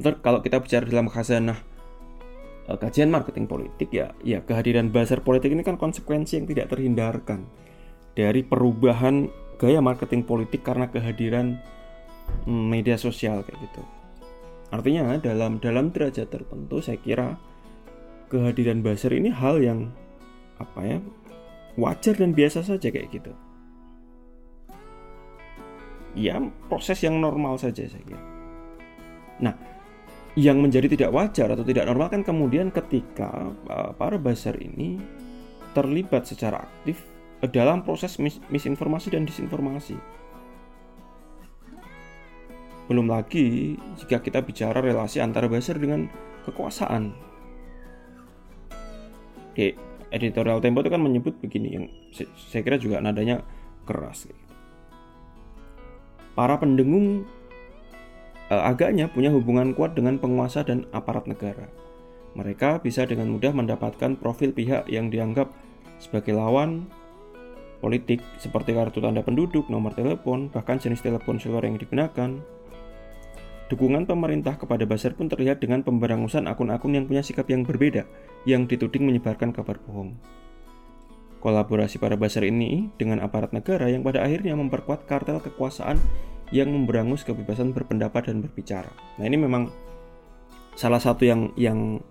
Ntar 0.00 0.18
kalau 0.22 0.42
kita 0.42 0.58
bicara 0.58 0.84
dalam 0.86 1.06
khazanah 1.06 1.58
uh, 2.66 2.78
kajian 2.78 3.10
marketing 3.10 3.46
politik 3.46 3.90
ya, 3.94 4.10
ya 4.26 4.42
kehadiran 4.42 4.90
bazar 4.90 5.22
politik 5.22 5.54
ini 5.54 5.62
kan 5.62 5.78
konsekuensi 5.78 6.42
yang 6.42 6.46
tidak 6.50 6.74
terhindarkan 6.74 7.46
dari 8.18 8.42
perubahan 8.42 9.30
gaya 9.58 9.78
marketing 9.78 10.26
politik 10.26 10.66
karena 10.66 10.90
kehadiran 10.90 11.62
mm, 12.46 12.64
media 12.70 12.98
sosial 12.98 13.46
kayak 13.46 13.58
gitu. 13.70 13.82
Artinya 14.74 15.14
dalam 15.22 15.62
dalam 15.62 15.94
derajat 15.94 16.26
tertentu 16.26 16.82
saya 16.82 16.98
kira 16.98 17.38
kehadiran 18.26 18.82
buzzer 18.82 19.14
ini 19.14 19.30
hal 19.30 19.62
yang 19.62 19.94
apa 20.58 20.80
ya 20.82 20.98
wajar 21.78 22.14
dan 22.18 22.34
biasa 22.34 22.62
saja 22.66 22.90
kayak 22.90 23.10
gitu 23.10 23.34
ya 26.14 26.38
proses 26.70 27.02
yang 27.02 27.18
normal 27.18 27.58
saja 27.58 27.84
saya 27.90 28.02
kira. 28.06 28.22
Nah, 29.42 29.54
yang 30.34 30.58
menjadi 30.58 30.90
tidak 30.90 31.10
wajar 31.14 31.54
atau 31.54 31.62
tidak 31.62 31.86
normal 31.86 32.10
kan 32.10 32.26
kemudian 32.26 32.74
ketika 32.74 33.54
uh, 33.70 33.94
para 33.94 34.18
buzzer 34.18 34.58
ini 34.58 34.98
terlibat 35.74 36.26
secara 36.26 36.66
aktif 36.66 37.02
dalam 37.54 37.86
proses 37.86 38.18
mis 38.18 38.42
misinformasi 38.50 39.14
dan 39.14 39.26
disinformasi. 39.28 39.94
Belum 42.90 43.08
lagi 43.08 43.78
jika 44.00 44.20
kita 44.20 44.42
bicara 44.44 44.82
relasi 44.82 45.22
antara 45.22 45.46
buzzer 45.46 45.78
dengan 45.78 46.10
kekuasaan. 46.44 47.14
Oke, 49.54 49.78
editorial 50.10 50.58
Tempo 50.58 50.82
itu 50.82 50.90
kan 50.90 51.02
menyebut 51.02 51.38
begini 51.38 51.68
yang 51.78 51.86
saya 52.14 52.66
kira 52.66 52.74
juga 52.74 52.98
nadanya 52.98 53.46
keras 53.86 54.26
para 56.34 56.58
pendengung 56.58 57.22
eh, 57.22 57.24
agaknya 58.52 59.08
punya 59.08 59.32
hubungan 59.32 59.72
kuat 59.72 59.96
dengan 59.96 60.20
penguasa 60.20 60.66
dan 60.66 60.84
aparat 60.92 61.24
negara. 61.24 61.70
Mereka 62.34 62.82
bisa 62.82 63.06
dengan 63.06 63.30
mudah 63.30 63.54
mendapatkan 63.54 64.18
profil 64.18 64.50
pihak 64.50 64.90
yang 64.90 65.08
dianggap 65.08 65.54
sebagai 66.02 66.34
lawan 66.34 66.90
politik 67.78 68.24
seperti 68.40 68.74
kartu 68.74 68.98
tanda 69.04 69.20
penduduk, 69.20 69.68
nomor 69.68 69.94
telepon, 69.94 70.48
bahkan 70.50 70.80
jenis 70.80 71.04
telepon 71.04 71.36
seluler 71.36 71.68
yang 71.68 71.78
digunakan. 71.78 72.40
Dukungan 73.68 74.04
pemerintah 74.04 74.60
kepada 74.60 74.84
Basar 74.84 75.16
pun 75.16 75.28
terlihat 75.28 75.60
dengan 75.60 75.80
pemberangusan 75.80 76.48
akun-akun 76.48 76.96
yang 76.96 77.04
punya 77.08 77.24
sikap 77.24 77.48
yang 77.48 77.64
berbeda, 77.64 78.04
yang 78.44 78.68
dituding 78.68 79.08
menyebarkan 79.08 79.56
kabar 79.56 79.80
bohong. 79.84 80.16
Kolaborasi 81.40 82.00
para 82.00 82.16
Basar 82.16 82.44
ini 82.44 82.88
dengan 82.96 83.20
aparat 83.20 83.52
negara 83.52 83.88
yang 83.92 84.00
pada 84.00 84.24
akhirnya 84.24 84.56
memperkuat 84.56 85.04
kartel 85.04 85.40
kekuasaan 85.44 86.00
yang 86.52 86.68
memberangus 86.68 87.24
kebebasan 87.24 87.72
berpendapat 87.72 88.28
dan 88.28 88.44
berbicara. 88.44 88.90
Nah, 89.16 89.24
ini 89.24 89.36
memang 89.40 89.72
salah 90.74 91.00
satu 91.00 91.24
yang 91.24 91.54
yang 91.54 92.02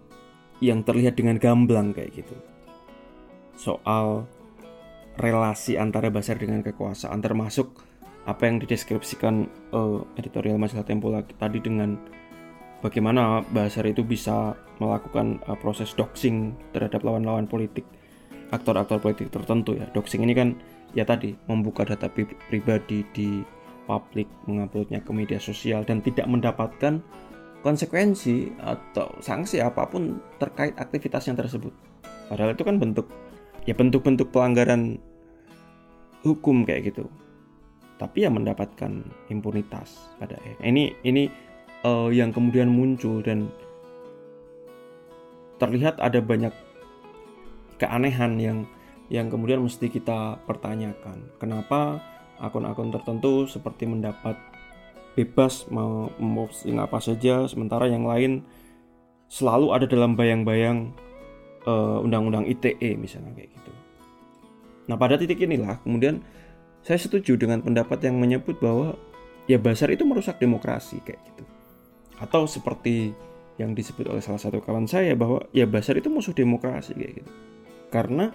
yang 0.63 0.81
terlihat 0.81 1.19
dengan 1.19 1.37
gamblang 1.37 1.91
kayak 1.91 2.23
gitu. 2.23 2.35
Soal 3.59 4.25
relasi 5.19 5.77
antara 5.77 6.09
Basar 6.09 6.39
dengan 6.41 6.65
kekuasaan 6.65 7.21
termasuk 7.21 7.69
apa 8.23 8.47
yang 8.47 8.57
dideskripsikan 8.63 9.45
uh, 9.75 9.99
editorial 10.15 10.55
majalah 10.55 10.87
Tempo 10.87 11.11
tadi 11.11 11.59
dengan 11.59 11.99
bagaimana 12.79 13.43
Basar 13.51 13.85
itu 13.85 14.01
bisa 14.01 14.55
melakukan 14.79 15.43
uh, 15.45 15.59
proses 15.59 15.91
doxing 15.93 16.55
terhadap 16.71 17.03
lawan-lawan 17.03 17.45
politik 17.45 17.85
aktor-aktor 18.49 19.03
politik 19.03 19.29
tertentu 19.29 19.75
ya. 19.77 19.85
Doxing 19.91 20.23
ini 20.23 20.33
kan 20.33 20.49
ya 20.95 21.03
tadi 21.03 21.35
membuka 21.49 21.83
data 21.83 22.07
pribadi 22.47 23.03
di 23.11 23.43
publik, 23.85 24.29
menguploadnya 24.47 25.03
ke 25.03 25.11
media 25.11 25.39
sosial 25.39 25.83
dan 25.83 25.99
tidak 25.99 26.25
mendapatkan 26.27 27.03
konsekuensi 27.63 28.51
atau 28.59 29.07
sanksi 29.23 29.63
apa 29.63 29.87
pun 29.87 30.19
terkait 30.37 30.75
aktivitasnya 30.75 31.39
tersebut. 31.39 31.71
Padahal 32.27 32.55
itu 32.55 32.63
kan 32.67 32.75
bentuk 32.79 33.07
ya 33.63 33.71
bentuk-bentuk 33.71 34.29
pelanggaran 34.35 34.99
hukum 36.27 36.67
kayak 36.67 36.91
gitu. 36.91 37.07
Tapi 37.99 38.27
ya 38.27 38.29
mendapatkan 38.31 39.03
impunitas 39.31 40.11
pada 40.19 40.35
akhirnya. 40.35 40.65
Ini 40.67 40.83
ini 41.07 41.23
uh, 41.87 42.11
yang 42.11 42.35
kemudian 42.35 42.67
muncul 42.67 43.23
dan 43.23 43.47
terlihat 45.61 45.95
ada 46.03 46.19
banyak 46.19 46.51
keanehan 47.79 48.35
yang 48.39 48.57
yang 49.07 49.31
kemudian 49.31 49.63
mesti 49.63 49.87
kita 49.87 50.41
pertanyakan. 50.43 51.31
Kenapa 51.39 52.03
akun-akun 52.43 52.91
tertentu 52.91 53.47
seperti 53.47 53.87
mendapat 53.87 54.35
bebas 55.15 55.69
mau 55.71 56.11
memposting 56.19 56.81
apa 56.81 56.99
saja 56.99 57.47
sementara 57.47 57.87
yang 57.87 58.03
lain 58.03 58.43
selalu 59.31 59.71
ada 59.71 59.85
dalam 59.87 60.19
bayang-bayang 60.19 60.91
uh, 61.65 62.03
undang-undang 62.03 62.45
ITE 62.45 62.99
misalnya 62.99 63.31
kayak 63.33 63.49
gitu. 63.49 63.71
Nah, 64.91 64.99
pada 64.99 65.15
titik 65.15 65.39
inilah 65.39 65.79
kemudian 65.81 66.19
saya 66.83 66.99
setuju 66.99 67.39
dengan 67.39 67.63
pendapat 67.63 68.03
yang 68.03 68.19
menyebut 68.19 68.59
bahwa 68.59 68.99
ya 69.47 69.55
basar 69.55 69.89
itu 69.89 70.03
merusak 70.03 70.37
demokrasi 70.37 70.99
kayak 71.01 71.21
gitu. 71.33 71.43
Atau 72.19 72.45
seperti 72.45 73.15
yang 73.61 73.77
disebut 73.77 74.09
oleh 74.09 74.21
salah 74.21 74.41
satu 74.41 74.59
kawan 74.59 74.89
saya 74.89 75.13
bahwa 75.13 75.45
ya 75.53 75.69
basar 75.69 75.97
itu 75.97 76.09
musuh 76.09 76.33
demokrasi 76.33 76.97
kayak 76.97 77.21
gitu 77.21 77.31
karena 77.93 78.33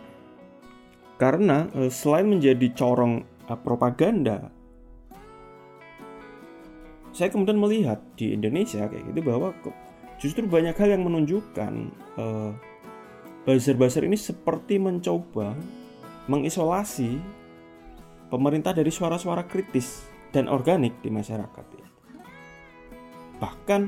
karena 1.19 1.67
eh, 1.75 1.91
selain 1.91 2.31
menjadi 2.31 2.71
corong 2.79 3.27
propaganda 3.57 4.53
saya 7.13 7.33
kemudian 7.33 7.59
melihat 7.59 7.99
di 8.15 8.37
Indonesia 8.37 8.87
kayak 8.87 9.11
gitu 9.11 9.21
bahwa 9.25 9.51
justru 10.21 10.45
banyak 10.45 10.77
hal 10.77 10.99
yang 10.99 11.03
menunjukkan 11.03 11.73
uh, 12.21 12.53
buzzer-buzzer 13.49 14.05
ini 14.05 14.15
seperti 14.15 14.77
mencoba 14.77 15.57
mengisolasi 16.29 17.17
pemerintah 18.29 18.77
dari 18.77 18.93
suara-suara 18.93 19.49
kritis 19.49 20.05
dan 20.31 20.47
organik 20.47 21.01
di 21.01 21.09
masyarakat. 21.09 21.65
Bahkan 23.41 23.81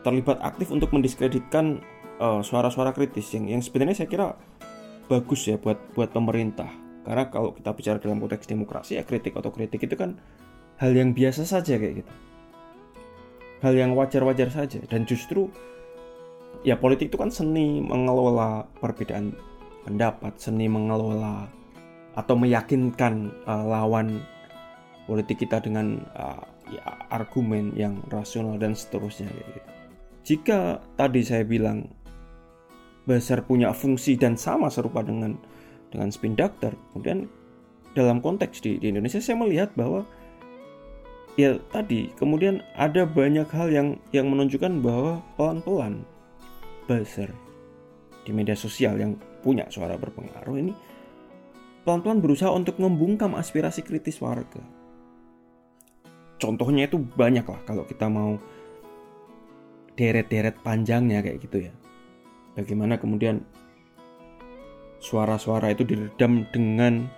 terlibat 0.00 0.40
aktif 0.40 0.72
untuk 0.72 0.94
mendiskreditkan 0.94 1.82
suara 2.16 2.40
suara-suara 2.40 2.96
kritis 2.96 3.28
yang 3.36 3.44
yang 3.44 3.60
sebenarnya 3.60 4.00
saya 4.00 4.08
kira 4.08 4.26
bagus 5.04 5.44
ya 5.44 5.60
buat 5.60 5.76
buat 5.92 6.08
pemerintah. 6.16 6.85
Karena 7.06 7.30
kalau 7.30 7.54
kita 7.54 7.70
bicara 7.70 8.02
dalam 8.02 8.18
konteks 8.18 8.50
demokrasi 8.50 8.98
ya 8.98 9.06
kritik 9.06 9.38
atau 9.38 9.54
kritik 9.54 9.86
itu 9.86 9.94
kan 9.94 10.18
hal 10.82 10.90
yang 10.90 11.14
biasa 11.14 11.46
saja 11.46 11.78
kayak 11.78 12.02
gitu 12.02 12.12
hal 13.64 13.72
yang 13.72 13.96
wajar-wajar 13.96 14.52
saja 14.52 14.82
dan 14.84 15.08
justru 15.08 15.48
ya 16.60 16.76
politik 16.76 17.08
itu 17.08 17.16
kan 17.16 17.32
seni 17.32 17.80
mengelola 17.80 18.68
perbedaan 18.82 19.32
pendapat, 19.86 20.34
seni 20.36 20.66
mengelola 20.66 21.46
atau 22.18 22.34
meyakinkan 22.34 23.30
uh, 23.46 23.64
lawan 23.64 24.24
politik 25.06 25.46
kita 25.46 25.62
dengan 25.62 26.02
uh, 26.18 26.42
ya, 26.68 26.82
argumen 27.12 27.70
yang 27.78 28.02
rasional 28.10 28.58
dan 28.58 28.74
seterusnya 28.74 29.30
gitu. 29.30 29.60
Jika 30.26 30.82
tadi 30.98 31.22
saya 31.22 31.46
bilang 31.46 31.86
Basar 33.06 33.46
punya 33.46 33.70
fungsi 33.70 34.18
dan 34.18 34.34
sama 34.34 34.66
serupa 34.66 34.98
dengan 34.98 35.38
dengan 35.96 36.12
spin 36.12 36.36
doctor, 36.36 36.76
kemudian 36.92 37.24
dalam 37.96 38.20
konteks 38.20 38.60
di, 38.60 38.76
di 38.76 38.92
Indonesia 38.92 39.16
saya 39.16 39.40
melihat 39.40 39.72
bahwa 39.72 40.04
ya 41.40 41.56
tadi 41.72 42.12
kemudian 42.20 42.60
ada 42.76 43.08
banyak 43.08 43.48
hal 43.48 43.72
yang 43.72 43.88
yang 44.12 44.28
menunjukkan 44.28 44.84
bahwa 44.84 45.24
pelan-pelan 45.40 46.04
buzzer 46.84 47.32
di 48.28 48.36
media 48.36 48.52
sosial 48.52 49.00
yang 49.00 49.16
punya 49.40 49.64
suara 49.72 49.96
berpengaruh 49.96 50.56
ini 50.60 50.76
pelan-pelan 51.88 52.20
berusaha 52.20 52.52
untuk 52.52 52.76
membungkam 52.76 53.32
aspirasi 53.38 53.80
kritis 53.80 54.20
warga. 54.20 54.60
Contohnya 56.36 56.84
itu 56.84 57.00
banyak 57.00 57.46
lah 57.48 57.60
kalau 57.64 57.88
kita 57.88 58.12
mau 58.12 58.36
deret-deret 59.96 60.60
panjangnya 60.60 61.24
kayak 61.24 61.40
gitu 61.40 61.70
ya. 61.70 61.72
Bagaimana 62.52 63.00
kemudian 63.00 63.40
suara-suara 65.00 65.72
itu 65.72 65.84
diredam 65.84 66.48
dengan 66.50 67.08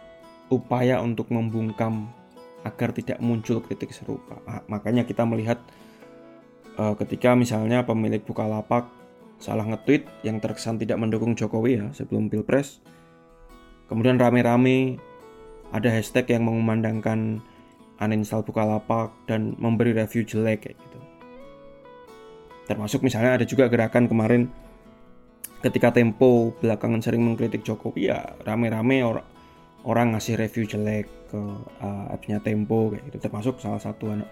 upaya 0.49 0.99
untuk 1.00 1.30
membungkam 1.30 2.11
agar 2.66 2.90
tidak 2.90 3.18
muncul 3.23 3.62
kritik 3.62 3.94
serupa. 3.94 4.40
Nah, 4.44 4.64
makanya 4.66 5.06
kita 5.06 5.23
melihat 5.23 5.62
uh, 6.76 6.94
ketika 6.99 7.38
misalnya 7.38 7.87
pemilik 7.87 8.20
Bukalapak 8.25 8.90
salah 9.38 9.62
nge-tweet 9.62 10.26
yang 10.26 10.42
terkesan 10.42 10.82
tidak 10.82 10.99
mendukung 10.99 11.38
Jokowi 11.38 11.78
ya 11.78 11.87
sebelum 11.94 12.26
Pilpres. 12.26 12.82
Kemudian 13.87 14.18
rame-rame 14.18 14.99
ada 15.70 15.88
hashtag 15.88 16.28
yang 16.35 16.49
mengumandangkan 16.49 17.40
uninstall 18.02 18.44
Bukalapak 18.44 19.14
dan 19.30 19.54
memberi 19.56 19.94
review 19.94 20.26
jelek 20.26 20.66
kayak 20.66 20.76
gitu. 20.76 20.99
Termasuk 22.68 23.00
misalnya 23.00 23.40
ada 23.40 23.47
juga 23.49 23.70
gerakan 23.70 24.11
kemarin 24.11 24.52
ketika 25.58 25.90
Tempo 25.90 26.54
belakangan 26.62 27.02
sering 27.02 27.26
mengkritik 27.26 27.66
Jokowi 27.66 28.10
ya 28.10 28.22
rame-rame 28.46 29.02
orang 29.02 29.26
orang 29.86 30.14
ngasih 30.14 30.38
review 30.38 30.66
jelek 30.66 31.06
ke 31.30 31.40
uh, 31.82 32.40
Tempo 32.42 32.94
kayak 32.94 33.02
gitu. 33.10 33.16
Termasuk 33.28 33.58
salah 33.62 33.82
satu 33.82 34.14
anak 34.14 34.28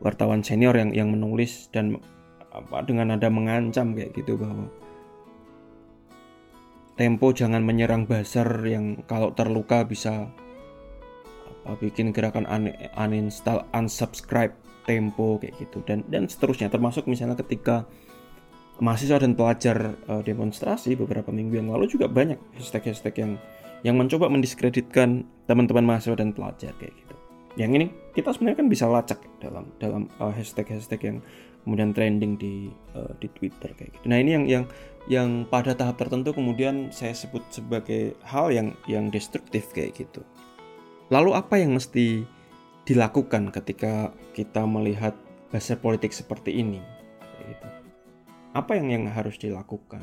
wartawan 0.00 0.44
senior 0.44 0.76
yang 0.76 0.92
yang 0.92 1.08
menulis 1.08 1.72
dan 1.72 1.96
apa 2.52 2.84
dengan 2.84 3.12
nada 3.12 3.28
mengancam 3.28 3.96
kayak 3.96 4.12
gitu 4.16 4.36
bahwa 4.36 4.68
Tempo 6.96 7.28
jangan 7.28 7.60
menyerang 7.60 8.08
Basar 8.08 8.48
yang 8.64 9.04
kalau 9.04 9.36
terluka 9.36 9.84
bisa 9.84 10.32
apa 11.44 11.76
bikin 11.76 12.14
gerakan 12.16 12.48
un 12.48 12.72
uninstall 12.96 13.68
unsubscribe 13.76 14.56
Tempo 14.88 15.36
kayak 15.36 15.60
gitu. 15.60 15.84
Dan 15.84 16.06
dan 16.08 16.30
seterusnya. 16.30 16.72
Termasuk 16.72 17.04
misalnya 17.10 17.36
ketika 17.36 17.84
mahasiswa 18.80 19.20
dan 19.20 19.32
pelajar 19.32 19.96
uh, 20.08 20.20
demonstrasi 20.20 20.96
beberapa 20.96 21.32
minggu 21.32 21.56
yang 21.56 21.68
lalu 21.72 21.88
juga 21.88 22.08
banyak 22.08 22.36
hashtag-hashtag 22.60 23.14
yang 23.16 23.32
yang 23.84 23.96
mencoba 23.96 24.28
mendiskreditkan 24.28 25.24
teman-teman 25.46 25.84
mahasiswa 25.84 26.16
dan 26.18 26.32
pelajar 26.32 26.72
kayak 26.76 26.92
gitu. 26.96 27.14
Yang 27.56 27.70
ini 27.80 27.86
kita 28.12 28.36
sebenarnya 28.36 28.58
kan 28.60 28.68
bisa 28.68 28.84
lacak 28.84 29.20
dalam 29.40 29.64
dalam 29.80 30.02
uh, 30.20 30.32
hashtag-hashtag 30.32 31.00
yang 31.08 31.18
kemudian 31.64 31.90
trending 31.96 32.36
di 32.36 32.68
uh, 32.92 33.10
di 33.16 33.26
Twitter 33.32 33.72
kayak 33.72 33.96
gitu. 33.96 34.04
Nah, 34.06 34.20
ini 34.20 34.30
yang 34.36 34.44
yang 34.44 34.64
yang 35.06 35.28
pada 35.48 35.72
tahap 35.72 35.96
tertentu 35.96 36.36
kemudian 36.36 36.92
saya 36.92 37.16
sebut 37.16 37.42
sebagai 37.48 38.18
hal 38.26 38.52
yang 38.52 38.76
yang 38.90 39.08
destruktif 39.08 39.72
kayak 39.72 39.96
gitu. 39.96 40.20
Lalu 41.08 41.32
apa 41.38 41.56
yang 41.56 41.78
mesti 41.78 42.26
dilakukan 42.86 43.54
ketika 43.54 44.10
kita 44.34 44.66
melihat 44.66 45.14
bahasa 45.48 45.78
politik 45.78 46.10
seperti 46.10 46.60
ini? 46.60 46.95
Apa 48.56 48.80
yang 48.80 48.88
yang 48.88 49.04
harus 49.12 49.36
dilakukan? 49.36 50.00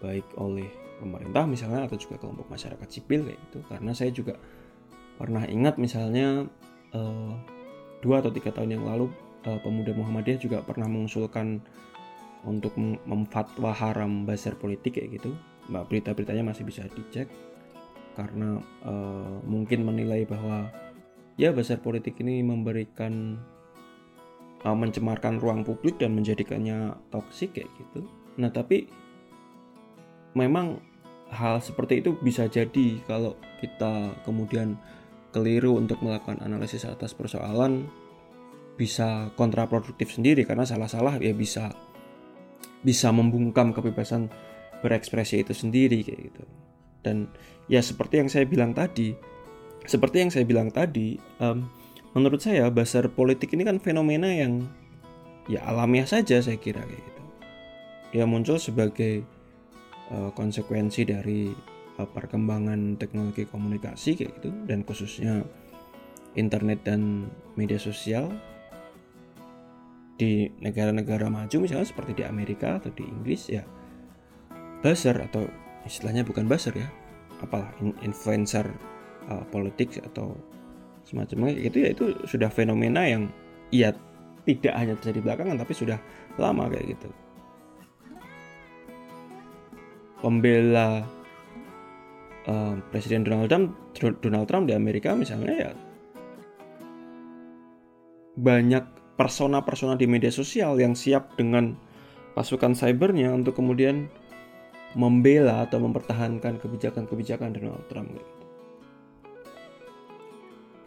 Baik 0.00 0.24
oleh 0.40 0.64
pemerintah 1.04 1.44
misalnya 1.44 1.84
atau 1.84 2.00
juga 2.00 2.16
kelompok 2.16 2.48
masyarakat 2.48 2.88
sipil 2.88 3.28
kayak 3.28 3.40
gitu. 3.50 3.60
Karena 3.68 3.92
saya 3.92 4.08
juga 4.08 4.40
pernah 5.20 5.44
ingat 5.44 5.76
misalnya 5.76 6.48
uh, 6.96 7.32
dua 8.00 8.24
atau 8.24 8.32
tiga 8.32 8.56
tahun 8.56 8.80
yang 8.80 8.84
lalu 8.88 9.12
uh, 9.44 9.60
pemuda 9.60 9.92
Muhammadiyah 9.92 10.40
juga 10.40 10.64
pernah 10.64 10.88
mengusulkan 10.88 11.60
untuk 12.48 12.72
memfatwa 13.04 13.74
haram 13.76 14.24
bazar 14.24 14.56
politik 14.56 14.96
kayak 14.96 15.20
gitu. 15.20 15.36
Mbak 15.68 15.84
berita-beritanya 15.92 16.48
masih 16.48 16.64
bisa 16.64 16.88
dicek. 16.88 17.28
Karena 18.16 18.56
uh, 18.88 19.44
mungkin 19.44 19.84
menilai 19.84 20.24
bahwa 20.24 20.72
ya 21.36 21.52
bazar 21.52 21.84
politik 21.84 22.16
ini 22.24 22.40
memberikan 22.40 23.36
uh, 24.64 24.74
mencemarkan 24.74 25.38
ruang 25.38 25.62
publik 25.62 26.00
dan 26.00 26.14
menjadikannya 26.14 26.96
toksik 27.12 27.54
kayak 27.54 27.70
gitu. 27.78 28.06
Nah 28.40 28.50
tapi 28.50 28.88
memang 30.34 30.78
hal 31.28 31.60
seperti 31.60 32.00
itu 32.00 32.16
bisa 32.18 32.48
jadi 32.48 33.02
kalau 33.04 33.36
kita 33.60 34.16
kemudian 34.24 34.80
keliru 35.34 35.76
untuk 35.76 36.00
melakukan 36.00 36.40
analisis 36.40 36.88
atas 36.88 37.12
persoalan 37.12 37.84
bisa 38.78 39.28
kontraproduktif 39.34 40.14
sendiri 40.14 40.46
karena 40.46 40.64
salah-salah 40.64 41.18
ya 41.18 41.34
bisa 41.34 41.74
bisa 42.80 43.10
membungkam 43.10 43.74
kebebasan 43.74 44.30
berekspresi 44.80 45.42
itu 45.42 45.52
sendiri 45.52 46.06
kayak 46.06 46.30
gitu. 46.30 46.44
Dan 47.02 47.26
ya 47.66 47.82
seperti 47.82 48.22
yang 48.22 48.30
saya 48.30 48.46
bilang 48.46 48.72
tadi 48.72 49.12
seperti 49.88 50.16
yang 50.22 50.30
saya 50.30 50.44
bilang 50.46 50.70
tadi 50.70 51.18
um, 51.42 51.66
menurut 52.16 52.40
saya 52.40 52.68
basar 52.72 53.08
politik 53.12 53.52
ini 53.52 53.66
kan 53.66 53.80
fenomena 53.82 54.28
yang 54.28 54.64
ya 55.48 55.64
alamiah 55.64 56.08
saja 56.08 56.40
saya 56.40 56.60
kira 56.60 56.84
kayak 56.84 57.02
gitu. 57.02 57.22
Dia 58.12 58.24
muncul 58.24 58.56
sebagai 58.56 59.24
uh, 60.12 60.30
konsekuensi 60.32 61.04
dari 61.08 61.52
uh, 62.00 62.08
perkembangan 62.08 62.96
teknologi 62.96 63.44
komunikasi 63.44 64.16
kayak 64.16 64.40
gitu 64.40 64.50
dan 64.64 64.84
khususnya 64.84 65.44
internet 66.36 66.84
dan 66.84 67.28
media 67.58 67.80
sosial 67.80 68.32
di 70.18 70.50
negara-negara 70.58 71.30
maju 71.30 71.56
misalnya 71.62 71.86
seperti 71.86 72.22
di 72.22 72.24
Amerika 72.26 72.82
atau 72.82 72.90
di 72.90 73.06
Inggris 73.06 73.46
ya 73.48 73.62
buzzer 74.82 75.14
atau 75.14 75.46
istilahnya 75.86 76.26
bukan 76.26 76.50
buzzer 76.50 76.74
ya 76.74 76.90
apalah 77.38 77.70
influencer 78.02 78.66
uh, 79.30 79.46
politik 79.54 80.02
atau 80.02 80.34
semacamnya 81.08 81.56
itu 81.56 81.80
ya 81.80 81.88
itu 81.96 82.12
sudah 82.28 82.52
fenomena 82.52 83.08
yang 83.08 83.32
ya 83.72 83.96
tidak 84.44 84.74
hanya 84.76 84.94
terjadi 85.00 85.24
belakangan 85.24 85.56
tapi 85.56 85.72
sudah 85.72 85.96
lama 86.36 86.68
kayak 86.68 86.92
gitu 86.92 87.08
pembela 90.20 91.08
uh, 92.44 92.74
Presiden 92.92 93.24
Donald 93.24 93.48
Trump 93.48 93.72
Donald 94.20 94.46
Trump 94.46 94.68
di 94.68 94.76
Amerika 94.76 95.16
misalnya 95.16 95.54
ya 95.56 95.72
banyak 98.38 98.84
persona-persona 99.18 99.98
di 99.98 100.06
media 100.06 100.30
sosial 100.30 100.78
yang 100.78 100.94
siap 100.94 101.34
dengan 101.34 101.74
pasukan 102.38 102.78
cybernya 102.78 103.34
untuk 103.34 103.58
kemudian 103.58 104.06
membela 104.94 105.66
atau 105.66 105.82
mempertahankan 105.82 106.62
kebijakan-kebijakan 106.62 107.50
Donald 107.50 107.82
Trump 107.90 108.14
gitu. 108.14 108.37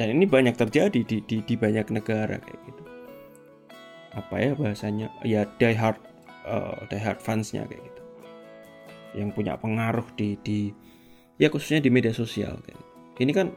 Dan 0.02 0.18
ini 0.18 0.26
banyak 0.26 0.58
terjadi 0.58 1.06
di, 1.06 1.22
di, 1.22 1.46
di 1.46 1.54
banyak 1.54 1.94
negara 1.94 2.42
kayak 2.42 2.60
gitu. 2.66 2.84
Apa 4.18 4.34
ya 4.42 4.52
bahasanya? 4.58 5.14
Ya 5.22 5.46
die 5.62 5.78
hard 5.78 6.02
uh, 6.50 6.82
die 6.90 6.98
hard 6.98 7.22
fansnya 7.22 7.70
kayak 7.70 7.86
gitu 7.86 8.02
yang 9.16 9.36
punya 9.36 9.60
pengaruh 9.60 10.08
di 10.16 10.40
di 10.40 10.72
ya 11.36 11.52
khususnya 11.52 11.84
di 11.84 11.92
media 11.92 12.16
sosial 12.16 12.64
ini 13.20 13.32
kan 13.36 13.52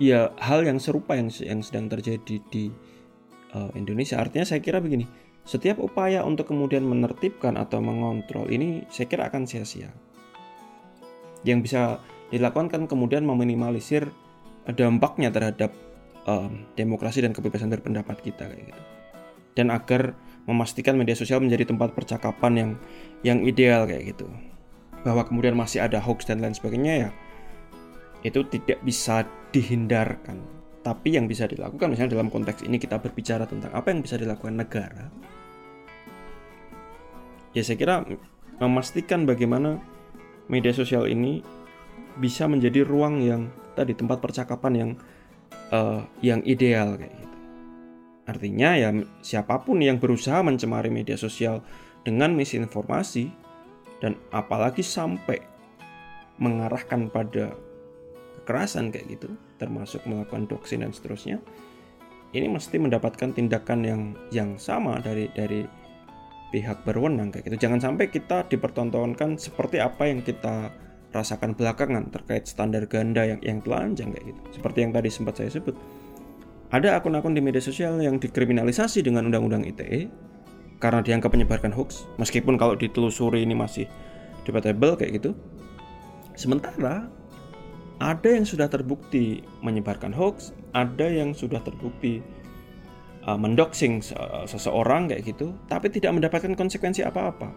ya 0.00 0.32
hal 0.40 0.64
yang 0.64 0.80
serupa 0.80 1.16
yang 1.16 1.28
yang 1.40 1.60
sedang 1.60 1.88
terjadi 1.88 2.40
di 2.52 2.72
uh, 3.56 3.72
Indonesia. 3.76 4.20
Artinya 4.20 4.44
saya 4.44 4.60
kira 4.60 4.80
begini, 4.80 5.08
setiap 5.46 5.80
upaya 5.80 6.24
untuk 6.24 6.48
kemudian 6.50 6.84
menertibkan 6.84 7.56
atau 7.56 7.80
mengontrol 7.80 8.48
ini 8.50 8.84
saya 8.92 9.06
kira 9.08 9.28
akan 9.30 9.48
sia-sia. 9.48 9.92
Yang 11.46 11.70
bisa 11.70 11.82
dilakukan 12.34 12.68
kan 12.68 12.82
kemudian 12.90 13.22
meminimalisir 13.22 14.10
dampaknya 14.74 15.30
terhadap 15.30 15.70
um, 16.26 16.66
demokrasi 16.74 17.22
dan 17.22 17.30
kebebasan 17.30 17.70
berpendapat 17.70 18.18
kita 18.22 18.50
kayak 18.50 18.74
gitu. 18.74 18.82
Dan 19.56 19.72
agar 19.72 20.12
memastikan 20.44 20.98
media 20.98 21.16
sosial 21.16 21.40
menjadi 21.40 21.70
tempat 21.70 21.94
percakapan 21.96 22.52
yang 22.54 22.70
yang 23.22 23.38
ideal 23.46 23.86
kayak 23.86 24.16
gitu. 24.16 24.26
Bahwa 25.06 25.22
kemudian 25.22 25.54
masih 25.54 25.82
ada 25.82 26.02
hoax 26.02 26.26
dan 26.26 26.42
lain 26.42 26.54
sebagainya 26.54 26.94
ya 27.08 27.10
itu 28.26 28.42
tidak 28.50 28.82
bisa 28.82 29.22
dihindarkan. 29.54 30.42
Tapi 30.82 31.18
yang 31.18 31.26
bisa 31.26 31.50
dilakukan 31.50 31.94
misalnya 31.94 32.18
dalam 32.18 32.30
konteks 32.30 32.66
ini 32.66 32.78
kita 32.78 32.98
berbicara 32.98 33.46
tentang 33.46 33.74
apa 33.74 33.90
yang 33.90 34.02
bisa 34.02 34.18
dilakukan 34.18 34.54
negara. 34.54 35.10
Ya 37.54 37.62
saya 37.62 37.78
kira 37.78 38.06
memastikan 38.62 39.26
bagaimana 39.26 39.82
media 40.46 40.70
sosial 40.74 41.10
ini 41.10 41.42
bisa 42.18 42.46
menjadi 42.46 42.86
ruang 42.86 43.22
yang 43.22 43.50
tadi 43.76 43.92
tempat 43.92 44.18
percakapan 44.24 44.72
yang 44.74 44.90
uh, 45.70 46.02
yang 46.24 46.40
ideal 46.48 46.96
kayak 46.96 47.12
gitu. 47.12 47.36
Artinya 48.26 48.74
ya 48.74 48.90
siapa 49.22 49.62
pun 49.62 49.78
yang 49.78 50.02
berusaha 50.02 50.42
mencemari 50.42 50.90
media 50.90 51.14
sosial 51.14 51.62
dengan 52.02 52.34
misinformasi 52.34 53.30
dan 54.02 54.18
apalagi 54.34 54.82
sampai 54.82 55.38
mengarahkan 56.42 57.08
pada 57.08 57.54
kekerasan 58.42 58.92
kayak 58.92 59.18
gitu, 59.18 59.28
termasuk 59.56 60.04
melakukan 60.04 60.44
doxing 60.46 60.84
dan 60.84 60.92
seterusnya, 60.92 61.40
ini 62.36 62.46
mesti 62.46 62.76
mendapatkan 62.76 63.32
tindakan 63.32 63.80
yang 63.82 64.02
yang 64.30 64.50
sama 64.60 65.00
dari 65.00 65.32
dari 65.32 65.64
pihak 66.54 66.86
berwenang 66.86 67.34
kayak 67.34 67.50
gitu. 67.50 67.66
Jangan 67.66 67.80
sampai 67.82 68.06
kita 68.12 68.46
dipertontonkan 68.46 69.40
seperti 69.40 69.82
apa 69.82 70.06
yang 70.06 70.22
kita 70.22 70.70
rasakan 71.14 71.54
belakangan 71.54 72.10
terkait 72.10 72.46
standar 72.46 72.84
ganda 72.90 73.22
yang 73.24 73.40
yang 73.42 73.58
telanjang 73.62 74.10
kayak 74.14 74.34
gitu. 74.34 74.40
Seperti 74.60 74.78
yang 74.86 74.92
tadi 74.92 75.08
sempat 75.08 75.34
saya 75.38 75.50
sebut. 75.50 75.76
Ada 76.66 76.98
akun-akun 76.98 77.30
di 77.30 77.42
media 77.42 77.62
sosial 77.62 78.02
yang 78.02 78.18
dikriminalisasi 78.18 79.06
dengan 79.06 79.30
undang-undang 79.30 79.62
ITE 79.62 80.10
karena 80.82 81.00
dianggap 81.00 81.30
menyebarkan 81.32 81.72
hoax, 81.72 82.04
meskipun 82.18 82.58
kalau 82.58 82.74
ditelusuri 82.74 83.46
ini 83.46 83.54
masih 83.54 83.86
debatable 84.42 84.98
kayak 84.98 85.22
gitu. 85.22 85.30
Sementara 86.36 87.08
ada 87.96 88.28
yang 88.28 88.44
sudah 88.44 88.68
terbukti 88.68 89.40
menyebarkan 89.64 90.12
hoax, 90.12 90.52
ada 90.76 91.08
yang 91.08 91.32
sudah 91.32 91.64
terbukti 91.64 92.20
uh, 93.24 93.38
mendoxing 93.40 94.04
seseorang 94.44 95.08
kayak 95.08 95.32
gitu, 95.32 95.56
tapi 95.70 95.88
tidak 95.88 96.12
mendapatkan 96.12 96.52
konsekuensi 96.52 97.06
apa-apa. 97.06 97.48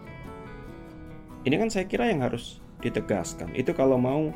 Ini 1.43 1.55
kan 1.59 1.67
saya 1.67 1.89
kira 1.91 2.07
yang 2.07 2.23
harus 2.23 2.63
ditegaskan. 2.79 3.51
Itu 3.55 3.75
kalau 3.75 3.99
mau 3.99 4.31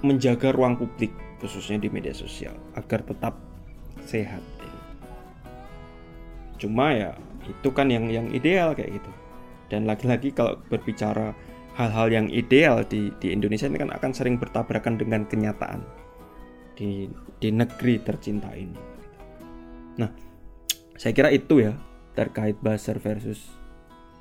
menjaga 0.00 0.54
ruang 0.54 0.80
publik 0.80 1.12
khususnya 1.40 1.80
di 1.80 1.88
media 1.92 2.12
sosial 2.12 2.56
agar 2.76 3.04
tetap 3.04 3.34
sehat. 4.04 4.44
Cuma 6.60 6.92
ya 6.92 7.16
itu 7.48 7.68
kan 7.72 7.88
yang 7.88 8.08
yang 8.12 8.28
ideal 8.30 8.76
kayak 8.76 9.00
gitu. 9.00 9.10
Dan 9.70 9.86
lagi-lagi 9.86 10.34
kalau 10.34 10.58
berbicara 10.68 11.32
hal-hal 11.78 12.12
yang 12.12 12.26
ideal 12.28 12.84
di 12.84 13.08
di 13.22 13.32
Indonesia 13.32 13.70
ini 13.70 13.80
kan 13.80 13.90
akan 13.94 14.12
sering 14.12 14.36
bertabrakan 14.36 15.00
dengan 15.00 15.24
kenyataan 15.24 15.80
di 16.76 17.08
di 17.40 17.48
negeri 17.48 18.02
tercinta 18.04 18.52
ini. 18.52 18.76
Nah, 19.96 20.10
saya 21.00 21.12
kira 21.16 21.32
itu 21.32 21.64
ya 21.64 21.72
terkait 22.12 22.60
buzzer 22.60 23.00
versus 23.00 23.48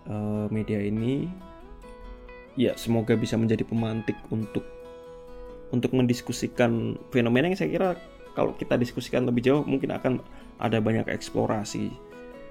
uh, 0.08 0.48
media 0.48 0.80
ini. 0.80 1.28
Ya, 2.60 2.76
semoga 2.76 3.16
bisa 3.16 3.40
menjadi 3.40 3.64
pemantik 3.64 4.20
untuk 4.28 4.68
untuk 5.72 5.96
mendiskusikan 5.96 7.00
fenomena 7.08 7.48
yang 7.48 7.56
saya 7.56 7.72
kira 7.72 7.90
kalau 8.36 8.52
kita 8.60 8.76
diskusikan 8.76 9.24
lebih 9.24 9.48
jauh 9.48 9.64
mungkin 9.64 9.96
akan 9.96 10.20
ada 10.60 10.84
banyak 10.84 11.08
eksplorasi 11.08 11.88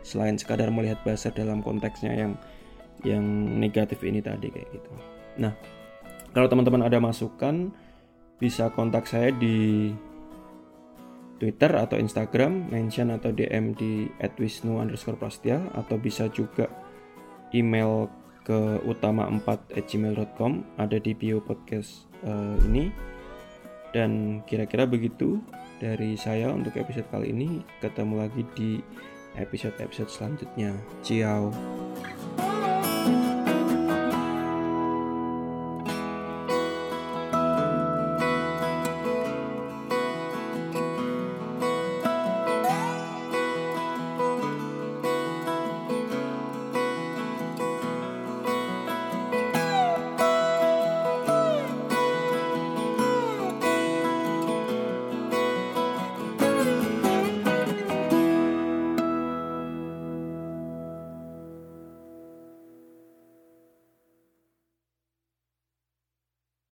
selain 0.00 0.40
sekadar 0.40 0.72
melihat 0.72 0.96
buzzer 1.04 1.34
dalam 1.36 1.60
konteksnya 1.60 2.14
yang 2.14 2.32
yang 3.04 3.22
negatif 3.60 4.00
ini 4.00 4.24
tadi 4.24 4.48
kayak 4.48 4.68
gitu. 4.72 4.92
Nah, 5.38 5.52
kalau 6.32 6.48
teman-teman 6.48 6.88
ada 6.88 6.98
masukan 6.98 7.68
bisa 8.40 8.72
kontak 8.72 9.04
saya 9.04 9.28
di 9.34 9.92
Twitter 11.38 11.70
atau 11.70 12.00
Instagram, 12.00 12.72
mention 12.72 13.14
atau 13.14 13.30
DM 13.30 13.76
di 13.78 14.10
@wisnu 14.18 14.82
underscore 14.82 15.20
prastia 15.20 15.62
atau 15.76 15.94
bisa 16.00 16.26
juga 16.32 16.66
email 17.54 18.10
ke 18.48 18.80
utama4@gmail.com 18.88 20.80
ada 20.80 20.96
di 20.96 21.12
bio 21.12 21.44
podcast 21.44 22.08
uh, 22.24 22.56
ini. 22.64 22.88
Dan 23.92 24.40
kira-kira 24.48 24.88
begitu 24.88 25.40
dari 25.76 26.16
saya 26.16 26.48
untuk 26.48 26.72
episode 26.80 27.08
kali 27.12 27.28
ini. 27.28 27.60
Ketemu 27.84 28.14
lagi 28.24 28.42
di 28.56 28.80
episode-episode 29.36 30.08
selanjutnya. 30.08 30.72
Ciao 31.04 31.77